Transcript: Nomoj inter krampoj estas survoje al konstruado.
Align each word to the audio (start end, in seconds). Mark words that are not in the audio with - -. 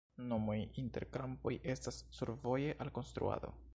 Nomoj 0.29 0.55
inter 0.83 1.05
krampoj 1.17 1.53
estas 1.75 2.01
survoje 2.21 2.73
al 2.87 2.93
konstruado. 2.97 3.55